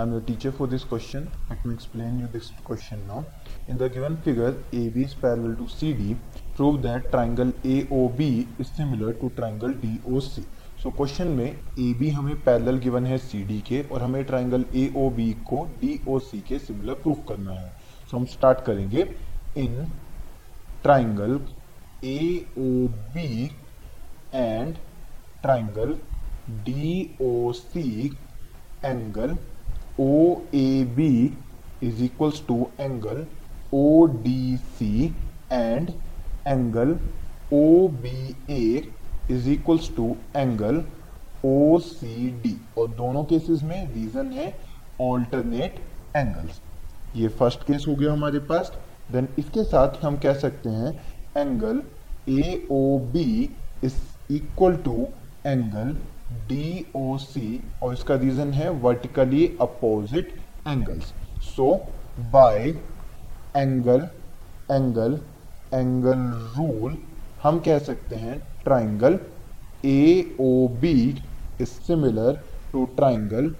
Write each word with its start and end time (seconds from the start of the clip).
I 0.00 0.02
am 0.02 0.12
your 0.12 0.22
teacher 0.22 0.50
for 0.50 0.66
this 0.66 0.82
question. 0.82 1.30
Let 1.50 1.62
me 1.62 1.74
explain 1.74 2.20
you 2.20 2.28
this 2.32 2.52
question 2.64 3.06
now. 3.06 3.26
In 3.68 3.76
the 3.76 3.86
given 3.86 4.16
figure, 4.16 4.54
AB 4.72 5.02
is 5.02 5.12
parallel 5.12 5.56
to 5.56 5.68
CD. 5.68 6.16
Prove 6.54 6.80
that 6.84 7.10
triangle 7.10 7.52
AOB 7.62 8.46
is 8.58 8.68
similar 8.68 9.12
to 9.12 9.28
triangle 9.40 9.74
DOC. 9.82 10.40
So 10.82 10.90
question 10.90 11.28
में 11.38 11.46
A 11.46 11.92
B 11.98 12.10
हमें 12.10 12.34
parallel 12.44 12.78
given 12.80 13.06
है 13.06 13.16
C 13.18 13.42
D 13.44 13.58
के 13.68 13.82
और 13.92 14.02
हमें 14.02 14.22
triangle 14.24 14.64
A 14.74 14.86
O 14.96 15.08
B 15.16 15.30
को 15.48 15.64
D 15.80 16.00
O 16.08 16.18
C 16.28 16.40
के 16.48 16.58
similar 16.58 16.94
proof 17.02 17.18
करना 17.28 17.54
है 17.54 17.68
सो 17.68 18.06
so, 18.06 18.14
हम 18.14 18.24
स्टार्ट 18.36 18.64
करेंगे 18.66 19.02
in 19.64 19.84
triangle 20.82 21.38
A 22.04 22.46
O 22.58 22.70
B 23.16 23.44
and 24.34 24.74
triangle 25.42 25.96
D 26.64 27.10
O 27.22 27.52
C 27.52 28.16
angle 28.84 29.36
O 29.98 30.36
A 30.54 30.84
B 30.96 31.12
is 31.82 32.00
equals 32.04 32.38
to 32.46 32.54
angle 32.78 33.20
ODC 33.72 34.88
and 35.58 35.92
angle 36.46 36.90
OBA 37.52 38.64
to 39.96 40.16
angle 40.36 40.82
O 41.46 41.78
C 41.78 42.30
D 42.42 42.54
और 42.78 42.88
दोनों 42.88 43.22
cases 43.24 43.62
में 43.62 43.94
reason 43.94 44.32
है 44.32 44.46
alternate 45.00 45.80
angles 46.16 46.60
ये 47.16 47.28
first 47.28 47.62
case 47.62 47.84
हो 47.88 47.94
गया 47.94 48.12
हमारे 48.12 48.38
पास. 48.50 48.72
Then 49.12 49.28
इसके 49.38 49.64
साथ 49.64 50.04
हम 50.04 50.16
कह 50.16 50.34
सकते 50.38 50.68
हैं 50.68 50.92
angle 51.36 51.82
A 52.28 52.66
O 52.70 52.98
B 53.12 53.28
is 53.84 53.94
equal 54.32 54.76
to 54.76 55.06
angle 55.46 55.96
D 56.48 56.86
O 56.96 57.16
C 57.18 57.60
और 57.82 57.92
इसका 57.92 58.14
रीजन 58.16 58.52
है 58.52 58.68
vertically 58.80 59.46
opposite 59.60 60.34
angles 60.68 61.12
so 61.46 61.72
by 62.32 62.68
angle 63.56 64.08
angle 64.70 65.18
angle 65.74 66.18
rule 66.56 66.96
हम 67.42 67.58
कह 67.60 67.78
सकते 67.78 68.16
हैं 68.16 68.38
triangle 68.64 69.18
A 69.86 70.36
O 70.40 70.52
B 70.80 70.94
is 71.60 71.68
similar 71.86 72.40
to 72.72 72.84
triangle 72.96 73.50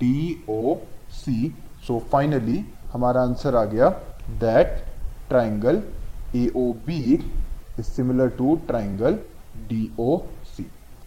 D 0.00 0.44
O 0.50 0.76
C 1.14 1.52
so 1.86 1.98
finally 2.12 2.64
हमारा 2.92 3.22
answer 3.22 3.56
आ 3.56 3.64
गया 3.64 3.88
that 4.40 4.84
triangle 5.28 5.82
A 6.36 6.50
O 6.56 6.72
B 6.86 6.98
is 7.78 7.86
similar 7.86 8.28
to 8.38 8.54
triangle 8.66 9.18
D 9.68 9.90
O 10.00 10.16